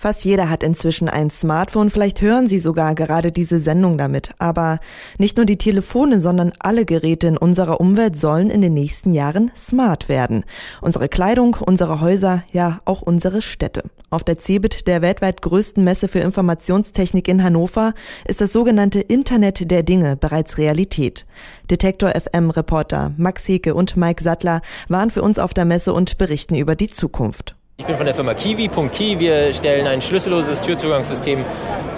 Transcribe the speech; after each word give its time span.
Fast 0.00 0.24
jeder 0.24 0.48
hat 0.48 0.62
inzwischen 0.62 1.10
ein 1.10 1.28
Smartphone, 1.28 1.90
vielleicht 1.90 2.22
hören 2.22 2.48
Sie 2.48 2.58
sogar 2.58 2.94
gerade 2.94 3.32
diese 3.32 3.60
Sendung 3.60 3.98
damit. 3.98 4.30
Aber 4.38 4.80
nicht 5.18 5.36
nur 5.36 5.44
die 5.44 5.58
Telefone, 5.58 6.20
sondern 6.20 6.54
alle 6.58 6.86
Geräte 6.86 7.26
in 7.26 7.36
unserer 7.36 7.82
Umwelt 7.82 8.16
sollen 8.16 8.48
in 8.48 8.62
den 8.62 8.72
nächsten 8.72 9.12
Jahren 9.12 9.50
smart 9.54 10.08
werden. 10.08 10.44
Unsere 10.80 11.10
Kleidung, 11.10 11.54
unsere 11.60 12.00
Häuser, 12.00 12.44
ja 12.50 12.80
auch 12.86 13.02
unsere 13.02 13.42
Städte. 13.42 13.90
Auf 14.08 14.24
der 14.24 14.38
CeBIT, 14.38 14.86
der 14.86 15.02
weltweit 15.02 15.42
größten 15.42 15.84
Messe 15.84 16.08
für 16.08 16.20
Informationstechnik 16.20 17.28
in 17.28 17.44
Hannover, 17.44 17.92
ist 18.26 18.40
das 18.40 18.54
sogenannte 18.54 19.00
Internet 19.00 19.70
der 19.70 19.82
Dinge 19.82 20.16
bereits 20.16 20.56
Realität. 20.56 21.26
Detektor 21.70 22.12
FM 22.18 22.48
Reporter 22.48 23.12
Max 23.18 23.46
Heke 23.46 23.74
und 23.74 23.98
Mike 23.98 24.24
Sattler 24.24 24.62
waren 24.88 25.10
für 25.10 25.20
uns 25.20 25.38
auf 25.38 25.52
der 25.52 25.66
Messe 25.66 25.92
und 25.92 26.16
berichten 26.16 26.54
über 26.54 26.74
die 26.74 26.88
Zukunft. 26.88 27.54
Ich 27.80 27.86
bin 27.86 27.96
von 27.96 28.04
der 28.04 28.14
Firma 28.14 28.34
Kiwi.key. 28.34 29.18
Wir 29.20 29.54
stellen 29.54 29.86
ein 29.86 30.02
schlüsselloses 30.02 30.60
Türzugangssystem 30.60 31.42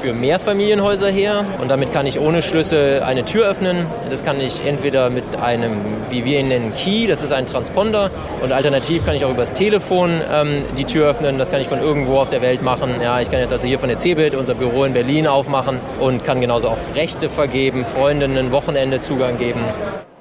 für 0.01 0.15
Mehrfamilienhäuser 0.15 1.09
her 1.09 1.45
und 1.61 1.73
damit 1.73 1.91
kann 1.91 2.07
ich 2.07 2.21
ohne 2.21 2.41
Schlüssel 2.41 3.01
eine 3.01 3.25
Tür 3.25 3.49
öffnen. 3.49 3.89
Das 4.09 4.23
kann 4.23 4.41
ich 4.41 4.65
entweder 4.65 5.11
mit 5.11 5.35
einem, 5.35 5.73
wie 6.09 6.25
wir 6.25 6.39
ihn 6.39 6.47
nennen, 6.47 6.73
Key, 6.77 7.09
das 7.09 7.25
ist 7.25 7.33
ein 7.33 7.47
Transponder 7.47 8.13
und 8.45 8.53
alternativ 8.53 9.05
kann 9.05 9.17
ich 9.17 9.25
auch 9.25 9.33
übers 9.33 9.55
Telefon 9.55 10.21
ähm, 10.33 10.63
die 10.79 10.85
Tür 10.85 11.09
öffnen. 11.09 11.37
Das 11.37 11.51
kann 11.51 11.61
ich 11.61 11.67
von 11.67 11.81
irgendwo 11.81 12.21
auf 12.21 12.31
der 12.31 12.43
Welt 12.43 12.63
machen. 12.63 13.01
Ja, 13.03 13.21
ich 13.21 13.29
kann 13.29 13.41
jetzt 13.41 13.53
also 13.53 13.67
hier 13.67 13.81
von 13.81 13.89
der 13.89 13.99
CeBIT 13.99 14.37
unser 14.37 14.55
Büro 14.55 14.85
in 14.85 14.93
Berlin 14.93 15.27
aufmachen 15.27 15.81
und 15.99 16.25
kann 16.25 16.41
genauso 16.41 16.69
auch 16.69 16.79
Rechte 16.95 17.29
vergeben, 17.29 17.85
Freundinnen 17.85 18.53
Wochenende 18.53 19.01
Zugang 19.01 19.37
geben. 19.37 19.61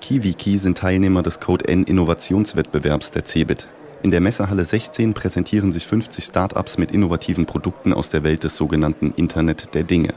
KiwiKey 0.02 0.58
sind 0.58 0.80
Teilnehmer 0.80 1.22
des 1.22 1.40
Code 1.40 1.68
N 1.68 1.84
Innovationswettbewerbs 1.84 3.12
der 3.12 3.26
CeBIT. 3.26 3.70
In 4.04 4.10
der 4.10 4.20
Messehalle 4.20 4.66
16 4.66 5.14
präsentieren 5.14 5.72
sich 5.72 5.86
50 5.86 6.24
Startups 6.24 6.80
mit 6.80 6.92
innovativen 6.92 7.46
Produkten 7.46 7.94
aus 7.94 8.10
der 8.10 8.24
Welt 8.24 8.44
des 8.44 8.58
sogenannten 8.58 9.14
Internet 9.16 9.76
der 9.76 9.84
Dinge. 9.84 10.16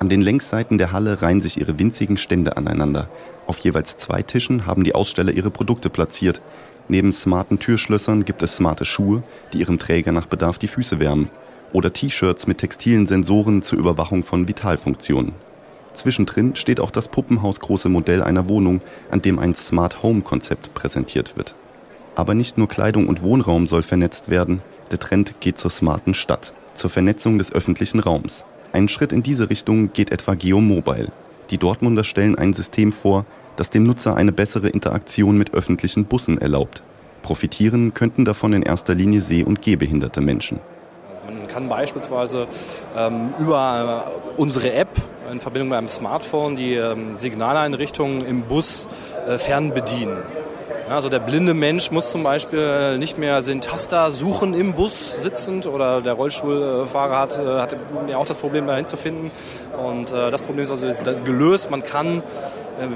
An 0.00 0.08
den 0.08 0.20
Längsseiten 0.20 0.76
der 0.76 0.90
Halle 0.90 1.22
reihen 1.22 1.40
sich 1.40 1.60
ihre 1.60 1.78
winzigen 1.78 2.16
Stände 2.16 2.56
aneinander. 2.56 3.08
Auf 3.46 3.60
jeweils 3.60 3.96
zwei 3.96 4.22
Tischen 4.22 4.66
haben 4.66 4.82
die 4.82 4.96
Aussteller 4.96 5.30
ihre 5.30 5.52
Produkte 5.52 5.88
platziert. 5.88 6.42
Neben 6.88 7.12
smarten 7.12 7.60
Türschlössern 7.60 8.24
gibt 8.24 8.42
es 8.42 8.56
smarte 8.56 8.84
Schuhe, 8.84 9.22
die 9.52 9.60
ihrem 9.60 9.78
Träger 9.78 10.10
nach 10.10 10.26
Bedarf 10.26 10.58
die 10.58 10.66
Füße 10.66 10.98
wärmen. 10.98 11.30
Oder 11.72 11.92
T-Shirts 11.92 12.48
mit 12.48 12.58
textilen 12.58 13.06
Sensoren 13.06 13.62
zur 13.62 13.78
Überwachung 13.78 14.24
von 14.24 14.48
Vitalfunktionen. 14.48 15.32
Zwischendrin 15.94 16.56
steht 16.56 16.80
auch 16.80 16.90
das 16.90 17.06
puppenhausgroße 17.06 17.88
Modell 17.88 18.20
einer 18.20 18.48
Wohnung, 18.48 18.80
an 19.12 19.22
dem 19.22 19.38
ein 19.38 19.54
Smart 19.54 20.02
Home 20.02 20.22
Konzept 20.22 20.74
präsentiert 20.74 21.36
wird. 21.36 21.54
Aber 22.14 22.34
nicht 22.34 22.58
nur 22.58 22.68
Kleidung 22.68 23.08
und 23.08 23.22
Wohnraum 23.22 23.66
soll 23.66 23.82
vernetzt 23.82 24.28
werden, 24.28 24.60
der 24.90 24.98
Trend 24.98 25.40
geht 25.40 25.58
zur 25.58 25.70
smarten 25.70 26.14
Stadt, 26.14 26.52
zur 26.74 26.90
Vernetzung 26.90 27.38
des 27.38 27.52
öffentlichen 27.52 28.00
Raums. 28.00 28.44
Ein 28.72 28.88
Schritt 28.88 29.12
in 29.12 29.22
diese 29.22 29.50
Richtung 29.50 29.92
geht 29.92 30.12
etwa 30.12 30.34
Geomobile. 30.34 31.12
Die 31.50 31.58
Dortmunder 31.58 32.04
stellen 32.04 32.36
ein 32.36 32.52
System 32.52 32.92
vor, 32.92 33.26
das 33.56 33.70
dem 33.70 33.84
Nutzer 33.84 34.16
eine 34.16 34.32
bessere 34.32 34.68
Interaktion 34.68 35.36
mit 35.36 35.54
öffentlichen 35.54 36.06
Bussen 36.06 36.38
erlaubt. 36.38 36.82
Profitieren 37.22 37.94
könnten 37.94 38.24
davon 38.24 38.52
in 38.52 38.62
erster 38.62 38.94
Linie 38.94 39.20
seh- 39.20 39.44
und 39.44 39.62
gehbehinderte 39.62 40.20
Menschen. 40.20 40.58
Also 41.10 41.22
man 41.24 41.46
kann 41.48 41.68
beispielsweise 41.68 42.46
ähm, 42.96 43.32
über 43.38 44.10
unsere 44.36 44.72
App 44.72 44.90
in 45.30 45.40
Verbindung 45.40 45.68
mit 45.68 45.78
einem 45.78 45.88
Smartphone 45.88 46.56
die 46.56 46.74
ähm, 46.74 47.18
Signaleinrichtungen 47.18 48.24
im 48.24 48.42
Bus 48.42 48.88
äh, 49.26 49.38
fernbedienen. 49.38 50.18
Also 50.92 51.08
der 51.08 51.20
blinde 51.20 51.54
Mensch 51.54 51.90
muss 51.90 52.10
zum 52.10 52.22
Beispiel 52.22 52.98
nicht 52.98 53.16
mehr 53.16 53.40
den 53.40 53.62
Taster 53.62 54.10
suchen 54.10 54.52
im 54.52 54.74
Bus 54.74 55.22
sitzend 55.22 55.66
oder 55.66 56.02
der 56.02 56.12
Rollstuhlfahrer 56.12 57.18
hat, 57.18 57.38
äh, 57.38 57.60
hat 57.60 57.74
ja 58.08 58.18
auch 58.18 58.26
das 58.26 58.36
Problem 58.36 58.66
dahin 58.66 58.86
zu 58.86 58.98
finden. 58.98 59.30
Und 59.82 60.12
äh, 60.12 60.30
das 60.30 60.42
Problem 60.42 60.64
ist 60.64 60.70
also 60.70 60.86
gelöst. 61.24 61.70
Man 61.70 61.82
kann 61.82 62.18
äh, 62.18 62.22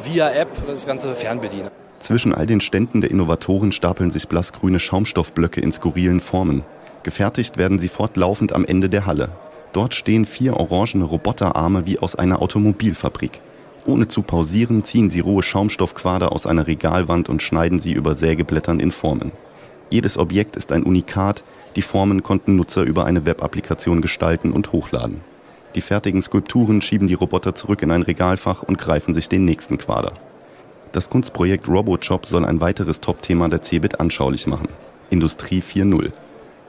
via 0.04 0.30
App 0.30 0.48
das 0.66 0.86
Ganze 0.86 1.14
fernbedienen. 1.14 1.70
Zwischen 1.98 2.34
all 2.34 2.44
den 2.44 2.60
Ständen 2.60 3.00
der 3.00 3.10
Innovatoren 3.10 3.72
stapeln 3.72 4.10
sich 4.10 4.28
blassgrüne 4.28 4.78
Schaumstoffblöcke 4.78 5.62
in 5.62 5.72
skurrilen 5.72 6.20
Formen. 6.20 6.64
Gefertigt 7.02 7.56
werden 7.56 7.78
sie 7.78 7.88
fortlaufend 7.88 8.52
am 8.52 8.66
Ende 8.66 8.90
der 8.90 9.06
Halle. 9.06 9.30
Dort 9.72 9.94
stehen 9.94 10.26
vier 10.26 10.58
orangene 10.58 11.04
Roboterarme 11.04 11.86
wie 11.86 11.98
aus 11.98 12.14
einer 12.14 12.42
Automobilfabrik. 12.42 13.40
Ohne 13.86 14.08
zu 14.08 14.22
pausieren 14.22 14.82
ziehen 14.82 15.10
sie 15.10 15.20
rohe 15.20 15.42
Schaumstoffquader 15.42 16.32
aus 16.32 16.46
einer 16.46 16.66
Regalwand 16.66 17.28
und 17.28 17.42
schneiden 17.42 17.78
sie 17.78 17.92
über 17.92 18.14
Sägeblättern 18.14 18.80
in 18.80 18.90
Formen. 18.90 19.30
Jedes 19.90 20.18
Objekt 20.18 20.56
ist 20.56 20.72
ein 20.72 20.82
Unikat, 20.82 21.44
die 21.76 21.82
Formen 21.82 22.24
konnten 22.24 22.56
Nutzer 22.56 22.82
über 22.82 23.04
eine 23.04 23.24
Webapplikation 23.24 24.02
gestalten 24.02 24.50
und 24.50 24.72
hochladen. 24.72 25.20
Die 25.76 25.80
fertigen 25.80 26.20
Skulpturen 26.20 26.82
schieben 26.82 27.06
die 27.06 27.14
Roboter 27.14 27.54
zurück 27.54 27.82
in 27.82 27.92
ein 27.92 28.02
Regalfach 28.02 28.62
und 28.64 28.78
greifen 28.78 29.14
sich 29.14 29.28
den 29.28 29.44
nächsten 29.44 29.78
Quader. 29.78 30.12
Das 30.90 31.08
Kunstprojekt 31.08 31.68
RoboChop 31.68 32.26
soll 32.26 32.44
ein 32.44 32.60
weiteres 32.60 33.00
Top-Thema 33.00 33.48
der 33.48 33.62
CeBIT 33.62 34.00
anschaulich 34.00 34.46
machen. 34.46 34.68
Industrie 35.10 35.60
4.0. 35.60 36.10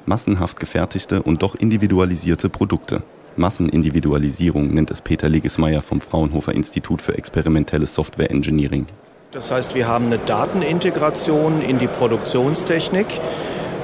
Massenhaft 0.05 0.59
gefertigte 0.59 1.23
und 1.23 1.41
doch 1.41 1.55
individualisierte 1.55 2.49
Produkte. 2.49 3.01
Massenindividualisierung 3.37 4.73
nennt 4.73 4.91
es 4.91 5.01
Peter 5.01 5.29
Legesmeier 5.29 5.81
vom 5.81 6.01
Fraunhofer 6.01 6.53
Institut 6.53 7.01
für 7.01 7.17
experimentelles 7.17 7.93
Software 7.93 8.31
Engineering. 8.31 8.85
Das 9.31 9.51
heißt, 9.51 9.75
wir 9.75 9.87
haben 9.87 10.07
eine 10.07 10.17
Datenintegration 10.19 11.61
in 11.61 11.79
die 11.79 11.87
Produktionstechnik. 11.87 13.07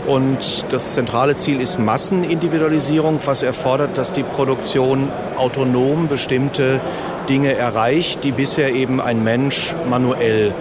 Und 0.07 0.65
das 0.69 0.93
zentrale 0.93 1.35
Ziel 1.35 1.61
ist 1.61 1.79
Massenindividualisierung, 1.79 3.19
was 3.25 3.41
erfordert, 3.41 3.97
dass 3.97 4.11
die 4.11 4.23
Produktion 4.23 5.09
autonom 5.37 6.09
bestimmte 6.09 6.81
Dinge 7.29 7.53
erreicht, 7.53 8.23
die 8.23 8.33
bisher 8.33 8.73
eben 8.73 8.99
ein 8.99 9.23
Mensch 9.23 9.73
manuell 9.89 10.53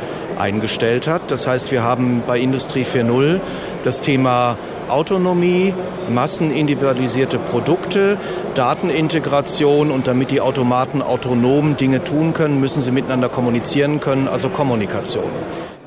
eingestellt 0.42 1.06
hat. 1.06 1.30
Das 1.30 1.46
heißt, 1.46 1.70
wir 1.70 1.82
haben 1.82 2.22
bei 2.26 2.38
Industrie 2.38 2.82
4.0 2.82 3.40
das 3.84 4.00
Thema 4.00 4.58
Autonomie, 4.88 5.72
massenindividualisierte 6.12 7.38
Produkte, 7.38 8.18
Datenintegration 8.54 9.90
und 9.90 10.06
damit 10.06 10.30
die 10.30 10.40
Automaten 10.40 11.00
autonom 11.00 11.76
Dinge 11.76 12.04
tun 12.04 12.34
können, 12.34 12.60
müssen 12.60 12.82
sie 12.82 12.90
miteinander 12.90 13.28
kommunizieren 13.28 14.00
können, 14.00 14.28
also 14.28 14.48
Kommunikation. 14.50 15.24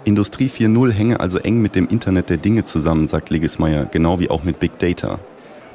Industrie 0.06 0.48
4.0 0.48 0.92
hänge 0.92 1.20
also 1.20 1.38
eng 1.40 1.62
mit 1.62 1.76
dem 1.76 1.88
Internet 1.88 2.30
der 2.30 2.38
Dinge 2.38 2.64
zusammen, 2.64 3.08
sagt 3.08 3.30
Legismeier, 3.30 3.86
genau 3.86 4.20
wie 4.20 4.30
auch 4.30 4.44
mit 4.44 4.60
Big 4.60 4.80
Data. 4.80 5.20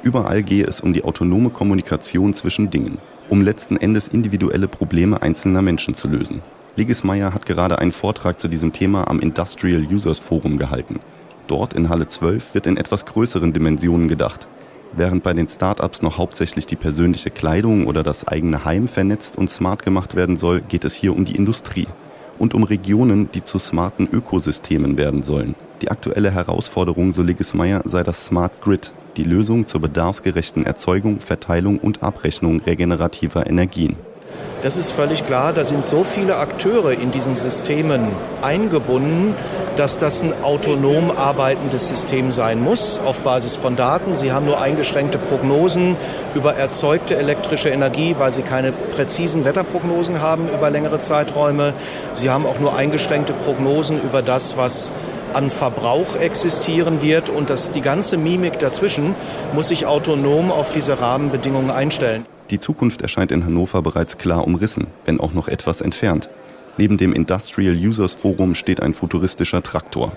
Überall 0.03 0.41
gehe 0.41 0.65
es 0.65 0.81
um 0.81 0.93
die 0.93 1.03
autonome 1.03 1.51
Kommunikation 1.51 2.33
zwischen 2.33 2.71
Dingen, 2.71 2.97
um 3.29 3.41
letzten 3.41 3.77
Endes 3.77 4.07
individuelle 4.07 4.67
Probleme 4.67 5.21
einzelner 5.21 5.61
Menschen 5.61 5.93
zu 5.95 6.07
lösen. 6.07 6.41
Legismeier 6.75 7.33
hat 7.33 7.45
gerade 7.45 7.79
einen 7.79 7.91
Vortrag 7.91 8.39
zu 8.39 8.47
diesem 8.47 8.71
Thema 8.71 9.09
am 9.09 9.19
Industrial 9.19 9.81
Users 9.81 10.19
Forum 10.19 10.57
gehalten. 10.57 10.99
Dort 11.47 11.73
in 11.73 11.89
Halle 11.89 12.07
12 12.07 12.53
wird 12.53 12.65
in 12.65 12.77
etwas 12.77 13.05
größeren 13.05 13.51
Dimensionen 13.51 14.07
gedacht. 14.07 14.47
Während 14.93 15.23
bei 15.23 15.33
den 15.33 15.49
Startups 15.49 16.01
noch 16.01 16.17
hauptsächlich 16.17 16.65
die 16.65 16.75
persönliche 16.75 17.29
Kleidung 17.29 17.87
oder 17.87 18.03
das 18.03 18.27
eigene 18.27 18.63
Heim 18.63 18.87
vernetzt 18.87 19.37
und 19.37 19.49
smart 19.49 19.83
gemacht 19.83 20.15
werden 20.15 20.37
soll, 20.37 20.61
geht 20.61 20.85
es 20.85 20.95
hier 20.95 21.13
um 21.13 21.25
die 21.25 21.35
Industrie 21.35 21.87
und 22.39 22.53
um 22.53 22.63
Regionen, 22.63 23.29
die 23.31 23.43
zu 23.43 23.59
smarten 23.59 24.07
Ökosystemen 24.11 24.97
werden 24.97 25.23
sollen. 25.23 25.55
Die 25.81 25.91
aktuelle 25.91 26.31
Herausforderung, 26.31 27.13
so 27.13 27.21
Liggesmeier, 27.21 27.81
sei 27.85 28.03
das 28.03 28.25
Smart 28.25 28.61
Grid, 28.61 28.93
die 29.17 29.23
Lösung 29.23 29.67
zur 29.67 29.81
bedarfsgerechten 29.81 30.65
Erzeugung, 30.65 31.19
Verteilung 31.19 31.79
und 31.79 32.01
Abrechnung 32.01 32.61
regenerativer 32.61 33.47
Energien. 33.47 33.95
Das 34.63 34.77
ist 34.77 34.91
völlig 34.91 35.25
klar, 35.25 35.53
da 35.53 35.65
sind 35.65 35.83
so 35.83 36.03
viele 36.03 36.35
Akteure 36.35 36.91
in 36.91 37.09
diesen 37.09 37.35
Systemen 37.35 38.09
eingebunden, 38.43 39.33
dass 39.75 39.97
das 39.97 40.21
ein 40.21 40.33
autonom 40.43 41.09
arbeitendes 41.09 41.87
System 41.87 42.31
sein 42.31 42.61
muss 42.61 42.99
auf 43.03 43.21
Basis 43.21 43.55
von 43.55 43.75
Daten. 43.75 44.15
Sie 44.15 44.31
haben 44.31 44.45
nur 44.45 44.61
eingeschränkte 44.61 45.17
Prognosen 45.17 45.97
über 46.35 46.53
erzeugte 46.53 47.17
elektrische 47.17 47.69
Energie, 47.69 48.15
weil 48.19 48.31
sie 48.31 48.43
keine 48.43 48.71
präzisen 48.71 49.45
Wetterprognosen 49.45 50.21
haben 50.21 50.47
über 50.47 50.69
längere 50.69 50.99
Zeiträume. 50.99 51.73
Sie 52.13 52.29
haben 52.29 52.45
auch 52.45 52.59
nur 52.59 52.75
eingeschränkte 52.75 53.33
Prognosen 53.33 53.99
über 53.99 54.21
das, 54.21 54.57
was 54.57 54.91
an 55.33 55.49
Verbrauch 55.49 56.15
existieren 56.19 57.01
wird 57.01 57.29
und 57.29 57.49
dass 57.49 57.71
die 57.71 57.81
ganze 57.81 58.15
Mimik 58.15 58.59
dazwischen 58.59 59.15
muss 59.53 59.69
sich 59.69 59.87
autonom 59.87 60.51
auf 60.51 60.71
diese 60.71 60.99
Rahmenbedingungen 61.01 61.71
einstellen. 61.71 62.27
Die 62.51 62.59
Zukunft 62.59 63.01
erscheint 63.01 63.31
in 63.31 63.45
Hannover 63.45 63.81
bereits 63.81 64.17
klar 64.17 64.45
umrissen, 64.45 64.87
wenn 65.05 65.21
auch 65.21 65.31
noch 65.31 65.47
etwas 65.47 65.79
entfernt. 65.79 66.29
Neben 66.77 66.97
dem 66.97 67.13
Industrial 67.13 67.73
Users 67.73 68.13
Forum 68.13 68.55
steht 68.55 68.81
ein 68.81 68.93
futuristischer 68.93 69.63
Traktor. 69.63 70.11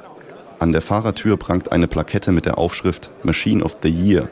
An 0.59 0.73
der 0.73 0.83
Fahrertür 0.83 1.37
prangt 1.37 1.71
eine 1.71 1.87
Plakette 1.87 2.33
mit 2.33 2.45
der 2.45 2.59
Aufschrift 2.59 3.13
Machine 3.23 3.63
of 3.63 3.77
the 3.83 3.89
Year. 3.89 4.29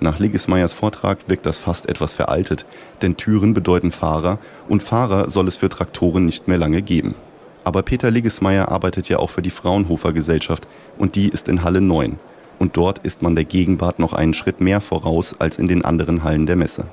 Nach 0.00 0.18
Legismeyers 0.18 0.72
Vortrag 0.72 1.18
wirkt 1.28 1.46
das 1.46 1.58
fast 1.58 1.88
etwas 1.88 2.14
veraltet, 2.14 2.66
denn 3.00 3.16
Türen 3.16 3.54
bedeuten 3.54 3.92
Fahrer 3.92 4.40
und 4.68 4.82
Fahrer 4.82 5.30
soll 5.30 5.46
es 5.46 5.56
für 5.56 5.68
Traktoren 5.68 6.26
nicht 6.26 6.48
mehr 6.48 6.58
lange 6.58 6.82
geben. 6.82 7.14
Aber 7.62 7.82
Peter 7.82 8.10
Liggesmeier 8.10 8.72
arbeitet 8.72 9.08
ja 9.08 9.20
auch 9.20 9.30
für 9.30 9.42
die 9.42 9.50
Fraunhofer 9.50 10.12
Gesellschaft 10.12 10.66
und 10.98 11.14
die 11.14 11.28
ist 11.28 11.48
in 11.48 11.62
Halle 11.62 11.80
9. 11.80 12.18
Und 12.58 12.76
dort 12.76 12.98
ist 13.00 13.22
man 13.22 13.36
der 13.36 13.44
Gegenwart 13.44 14.00
noch 14.00 14.14
einen 14.14 14.34
Schritt 14.34 14.60
mehr 14.60 14.80
voraus 14.80 15.36
als 15.38 15.60
in 15.60 15.68
den 15.68 15.84
anderen 15.84 16.24
Hallen 16.24 16.46
der 16.46 16.56
Messe. 16.56 16.86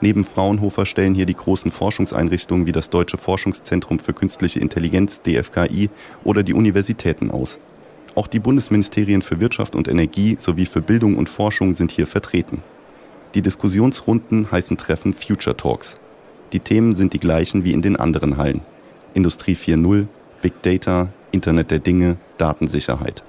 Neben 0.00 0.24
Fraunhofer 0.24 0.86
stellen 0.86 1.14
hier 1.14 1.26
die 1.26 1.34
großen 1.34 1.72
Forschungseinrichtungen 1.72 2.66
wie 2.66 2.72
das 2.72 2.88
Deutsche 2.90 3.16
Forschungszentrum 3.16 3.98
für 3.98 4.12
künstliche 4.12 4.60
Intelligenz 4.60 5.22
DFKI 5.22 5.90
oder 6.22 6.44
die 6.44 6.54
Universitäten 6.54 7.30
aus. 7.30 7.58
Auch 8.14 8.28
die 8.28 8.38
Bundesministerien 8.38 9.22
für 9.22 9.40
Wirtschaft 9.40 9.74
und 9.74 9.88
Energie 9.88 10.36
sowie 10.38 10.66
für 10.66 10.80
Bildung 10.80 11.16
und 11.16 11.28
Forschung 11.28 11.74
sind 11.74 11.90
hier 11.90 12.06
vertreten. 12.06 12.62
Die 13.34 13.42
Diskussionsrunden 13.42 14.50
heißen 14.50 14.76
Treffen 14.76 15.14
Future 15.14 15.56
Talks. 15.56 15.98
Die 16.52 16.60
Themen 16.60 16.96
sind 16.96 17.12
die 17.12 17.20
gleichen 17.20 17.64
wie 17.64 17.72
in 17.72 17.82
den 17.82 17.96
anderen 17.96 18.36
Hallen. 18.36 18.60
Industrie 19.14 19.54
4.0, 19.54 20.06
Big 20.40 20.62
Data, 20.62 21.08
Internet 21.32 21.70
der 21.70 21.80
Dinge, 21.80 22.16
Datensicherheit. 22.38 23.24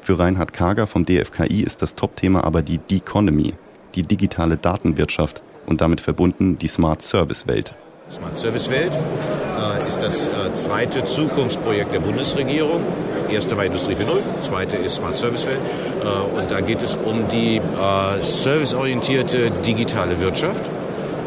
Für 0.00 0.18
Reinhard 0.18 0.52
Kager 0.52 0.86
vom 0.86 1.04
DFKI 1.04 1.62
ist 1.62 1.82
das 1.82 1.94
Topthema 1.94 2.42
aber 2.42 2.62
die 2.62 2.78
Deconomy, 2.78 3.54
die 3.94 4.02
digitale 4.02 4.56
Datenwirtschaft 4.56 5.42
und 5.66 5.80
damit 5.80 6.00
verbunden 6.00 6.58
die 6.58 6.68
Smart 6.68 7.02
Service 7.02 7.46
Welt. 7.46 7.74
Smart 8.10 8.36
Service 8.36 8.68
Welt 8.70 8.96
äh, 8.96 9.86
ist 9.86 10.02
das 10.02 10.28
äh, 10.28 10.52
zweite 10.54 11.04
Zukunftsprojekt 11.04 11.92
der 11.92 12.00
Bundesregierung. 12.00 12.82
Erste 13.30 13.56
war 13.56 13.64
Industrie 13.64 13.94
4.0, 13.94 14.42
zweite 14.42 14.76
ist 14.76 14.96
Smart 14.96 15.14
Service 15.14 15.46
Welt. 15.46 15.60
Äh, 16.02 16.38
und 16.38 16.50
da 16.50 16.60
geht 16.60 16.82
es 16.82 16.96
um 16.96 17.26
die 17.28 17.56
äh, 17.56 18.24
serviceorientierte 18.24 19.50
digitale 19.66 20.20
Wirtschaft. 20.20 20.66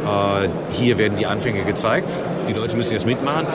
Äh, 0.05 0.49
hier 0.71 0.97
werden 0.97 1.17
die 1.17 1.25
Anfänge 1.25 1.63
gezeigt. 1.63 2.09
Die 2.47 2.53
Leute 2.53 2.77
müssen 2.77 2.93
jetzt 2.93 3.05
mitmachen. 3.05 3.47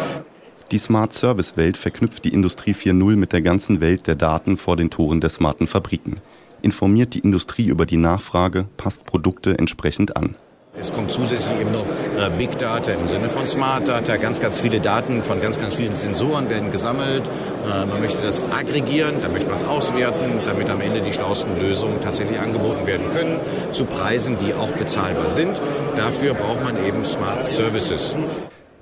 Die 0.72 0.78
Smart 0.78 1.12
Service 1.12 1.56
Welt 1.56 1.76
verknüpft 1.76 2.24
die 2.24 2.32
Industrie 2.32 2.72
4.0 2.72 3.16
mit 3.16 3.32
der 3.32 3.42
ganzen 3.42 3.80
Welt 3.80 4.06
der 4.06 4.16
Daten 4.16 4.56
vor 4.56 4.76
den 4.76 4.90
Toren 4.90 5.20
der 5.20 5.30
smarten 5.30 5.66
Fabriken. 5.66 6.16
Informiert 6.62 7.14
die 7.14 7.18
Industrie 7.20 7.66
über 7.66 7.86
die 7.86 7.96
Nachfrage, 7.96 8.66
passt 8.76 9.04
Produkte 9.04 9.58
entsprechend 9.58 10.16
an. 10.16 10.34
Es 10.74 10.90
kommt 10.90 11.12
zusätzlich 11.12 11.60
eben 11.60 11.70
noch 11.70 11.86
äh, 11.86 12.30
Big 12.38 12.56
Data 12.56 12.92
im 12.92 13.06
Sinne 13.06 13.28
von 13.28 13.46
Smart 13.46 13.86
Data. 13.86 14.16
Ganz, 14.16 14.40
ganz 14.40 14.58
viele 14.58 14.80
Daten 14.80 15.20
von 15.20 15.38
ganz, 15.38 15.60
ganz 15.60 15.74
vielen 15.74 15.94
Sensoren 15.94 16.48
werden 16.48 16.70
gesammelt. 16.72 17.24
Äh, 17.70 17.84
man 17.84 18.00
möchte 18.00 18.22
das 18.22 18.40
aggregieren, 18.40 19.16
dann 19.20 19.32
möchte 19.32 19.48
man 19.48 19.56
es 19.56 19.64
auswerten, 19.64 20.40
damit 20.46 20.70
am 20.70 20.80
Ende 20.80 21.02
die 21.02 21.12
schlauesten 21.12 21.58
Lösungen 21.60 22.00
tatsächlich 22.00 22.40
angeboten 22.40 22.86
werden 22.86 23.10
können, 23.10 23.38
zu 23.70 23.84
Preisen, 23.84 24.38
die 24.38 24.54
auch 24.54 24.72
bezahlbar 24.72 25.28
sind. 25.28 25.60
Dafür 25.94 26.32
braucht 26.32 26.64
man 26.64 26.82
eben 26.82 27.04
Smart 27.04 27.42
Services. 27.42 28.16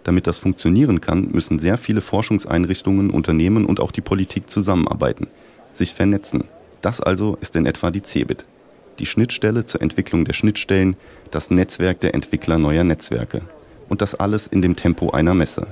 Damit 0.05 0.29
das 0.29 0.39
funktionieren 0.39 1.01
kann, 1.01 1.31
müssen 1.33 1.59
sehr 1.59 1.77
viele 1.77 2.03
Forschungseinrichtungen, 2.03 3.11
Unternehmen 3.11 3.67
und 3.67 3.81
auch 3.81 3.91
die 3.91 4.01
Politik 4.01 4.49
zusammenarbeiten, 4.49 5.27
sich 5.73 5.93
vernetzen. 5.93 6.45
Das 6.83 7.01
also 7.01 7.37
ist 7.41 7.57
in 7.57 7.67
etwa 7.67 7.91
die 7.91 8.03
CeBIT, 8.03 8.45
die 9.01 9.07
Schnittstelle 9.07 9.65
zur 9.65 9.83
Entwicklung 9.83 10.25
der 10.25 10.35
Schnittstellen, 10.35 10.97
das 11.31 11.51
Netzwerk 11.51 12.01
der 12.01 12.15
Entwickler 12.15 12.59
neuer 12.59 12.85
Netzwerke. 12.85 13.41
Und 13.89 14.03
das 14.03 14.15
alles 14.15 14.47
in 14.47 14.63
dem 14.63 14.77
Tempo 14.77 15.11
einer 15.11 15.35
Messe. 15.35 15.67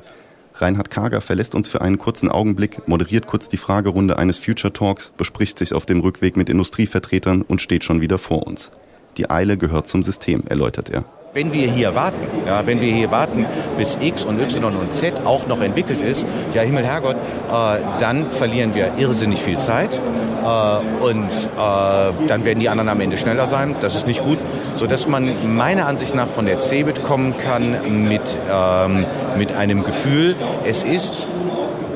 Reinhard 0.55 0.91
Kager 0.91 1.21
verlässt 1.21 1.55
uns 1.55 1.69
für 1.69 1.83
einen 1.83 1.99
kurzen 1.99 2.31
Augenblick, 2.31 2.89
moderiert 2.89 3.27
kurz 3.29 3.49
die 3.49 3.59
Fragerunde 3.59 4.19
eines 4.19 4.39
Future 4.39 4.73
Talks, 4.73 5.13
bespricht 5.17 5.59
sich 5.59 5.73
auf 5.73 5.87
dem 5.87 6.01
Rückweg 6.01 6.37
mit 6.37 6.49
Industrievertretern 6.49 7.43
und 7.43 7.63
steht 7.63 7.85
schon 7.85 8.01
wieder 8.01 8.19
vor 8.19 8.47
uns. 8.47 8.73
Die 9.17 9.31
Eile 9.31 9.57
gehört 9.57 9.89
zum 9.89 10.03
System, 10.03 10.45
erläutert 10.49 10.91
er. 10.91 11.05
Wenn 11.38 11.52
wir 11.52 11.70
hier 11.70 11.94
warten, 11.94 12.26
ja, 12.49 12.67
wenn 12.67 12.81
wir 12.81 12.93
hier 12.93 13.12
warten, 13.12 13.46
bis 13.76 13.96
X 14.00 14.25
und 14.25 14.40
Y 14.40 14.75
und 14.75 14.93
Z 14.93 15.25
auch 15.25 15.46
noch 15.46 15.61
entwickelt 15.61 16.00
ist, 16.00 16.25
ja 16.52 16.62
Himmel, 16.62 16.85
Herrgott, 16.85 17.14
äh, 17.14 17.79
dann 18.00 18.29
verlieren 18.32 18.75
wir 18.75 18.94
irrsinnig 18.99 19.40
viel 19.40 19.56
Zeit 19.56 19.90
äh, 19.94 21.05
und 21.05 21.29
äh, 21.31 22.26
dann 22.26 22.44
werden 22.44 22.58
die 22.58 22.69
anderen 22.69 22.88
am 22.88 23.00
Ende 23.00 23.17
schneller 23.19 23.46
sein. 23.46 23.76
Das 23.81 23.94
ist 23.94 24.08
nicht 24.08 24.25
gut, 24.25 24.38
sodass 24.75 25.06
man 25.06 25.55
meiner 25.56 25.87
Ansicht 25.87 26.12
nach 26.12 26.26
von 26.26 26.44
der 26.44 26.58
CeBIT 26.58 27.05
kommen 27.05 27.38
kann 27.38 28.08
mit, 28.08 28.37
ähm, 28.52 29.06
mit 29.38 29.52
einem 29.52 29.85
Gefühl, 29.85 30.35
es 30.64 30.82
ist 30.82 31.29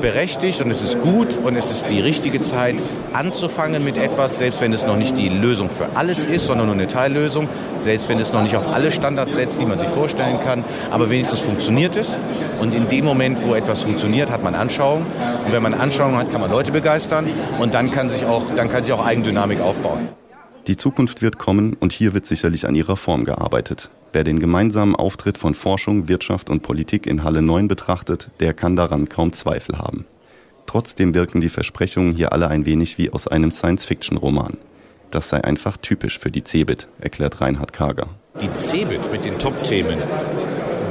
berechtigt 0.03 0.61
und 0.61 0.69
es 0.69 0.81
ist 0.81 0.99
gut 0.99 1.39
und 1.41 1.55
es 1.55 1.71
ist 1.71 1.85
die 1.89 2.01
richtige 2.01 2.41
Zeit 2.41 2.75
anzufangen 3.13 3.85
mit 3.85 3.95
etwas, 3.95 4.37
selbst 4.37 4.59
wenn 4.59 4.73
es 4.73 4.85
noch 4.85 4.97
nicht 4.97 5.17
die 5.17 5.29
Lösung 5.29 5.69
für 5.69 5.87
alles 5.95 6.25
ist, 6.25 6.45
sondern 6.45 6.67
nur 6.67 6.75
eine 6.75 6.87
Teillösung, 6.87 7.47
selbst 7.77 8.09
wenn 8.09 8.19
es 8.19 8.33
noch 8.33 8.41
nicht 8.43 8.57
auf 8.57 8.67
alle 8.67 8.91
Standards 8.91 9.33
setzt, 9.33 9.61
die 9.61 9.65
man 9.65 9.79
sich 9.79 9.87
vorstellen 9.87 10.41
kann, 10.41 10.65
aber 10.91 11.09
wenigstens 11.09 11.39
funktioniert 11.39 11.95
es. 11.95 12.13
Und 12.59 12.75
in 12.75 12.89
dem 12.89 13.05
Moment, 13.05 13.39
wo 13.47 13.55
etwas 13.55 13.83
funktioniert, 13.83 14.29
hat 14.29 14.43
man 14.43 14.55
Anschauung. 14.55 15.05
Und 15.45 15.53
wenn 15.53 15.63
man 15.63 15.73
Anschauung 15.73 16.17
hat, 16.17 16.29
kann 16.31 16.41
man 16.41 16.51
Leute 16.51 16.73
begeistern 16.73 17.25
und 17.59 17.73
dann 17.73 17.89
kann 17.89 18.09
sich 18.09 18.25
auch, 18.25 18.43
dann 18.57 18.69
kann 18.69 18.83
sich 18.83 18.91
auch 18.91 19.05
Eigendynamik 19.05 19.61
aufbauen. 19.61 20.09
Die 20.67 20.77
Zukunft 20.77 21.21
wird 21.21 21.37
kommen 21.37 21.75
und 21.79 21.91
hier 21.91 22.13
wird 22.13 22.25
sicherlich 22.25 22.65
an 22.67 22.75
ihrer 22.75 22.95
Form 22.95 23.25
gearbeitet. 23.25 23.89
Wer 24.13 24.23
den 24.23 24.39
gemeinsamen 24.39 24.95
Auftritt 24.95 25.37
von 25.37 25.55
Forschung, 25.55 26.07
Wirtschaft 26.07 26.49
und 26.49 26.61
Politik 26.61 27.05
in 27.05 27.23
Halle 27.23 27.41
9 27.41 27.67
betrachtet, 27.67 28.29
der 28.39 28.53
kann 28.53 28.77
daran 28.77 29.09
kaum 29.09 29.33
Zweifel 29.33 29.77
haben. 29.77 30.05
Trotzdem 30.65 31.13
wirken 31.13 31.41
die 31.41 31.49
Versprechungen 31.49 32.15
hier 32.15 32.31
alle 32.31 32.47
ein 32.47 32.65
wenig 32.65 32.97
wie 32.97 33.11
aus 33.11 33.27
einem 33.27 33.51
Science-Fiction-Roman. 33.51 34.57
Das 35.11 35.29
sei 35.29 35.43
einfach 35.43 35.75
typisch 35.75 36.17
für 36.17 36.31
die 36.31 36.43
CeBIT, 36.43 36.87
erklärt 36.99 37.41
Reinhard 37.41 37.73
Kager. 37.73 38.07
Die 38.41 38.51
CeBIT 38.51 39.11
mit 39.11 39.25
den 39.25 39.37
Top-Themen 39.37 39.99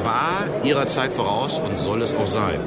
war 0.03 0.45
ihrer 0.65 0.87
Zeit 0.87 1.15
voraus 1.15 1.59
und 1.59 1.79
soll 1.79 2.03
es 2.03 2.15
auch 2.15 2.27
sein. 2.27 2.61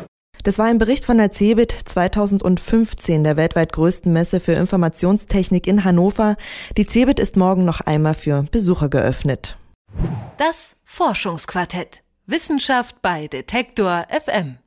Das 0.45 0.59
war 0.59 0.67
ein 0.67 0.77
Bericht 0.77 1.05
von 1.05 1.17
der 1.17 1.31
CeBIT 1.31 1.71
2015, 1.85 3.23
der 3.23 3.35
weltweit 3.35 3.73
größten 3.73 4.13
Messe 4.13 4.39
für 4.39 4.51
Informationstechnik 4.51 5.65
in 5.65 5.83
Hannover. 5.83 6.37
Die 6.77 6.85
CeBIT 6.85 7.19
ist 7.19 7.35
morgen 7.35 7.65
noch 7.65 7.81
einmal 7.81 8.13
für 8.13 8.43
Besucher 8.51 8.87
geöffnet. 8.87 9.57
Das 10.37 10.75
Forschungsquartett. 10.83 12.03
Wissenschaft 12.27 13.01
bei 13.01 13.27
Detektor 13.27 14.05
FM. 14.11 14.59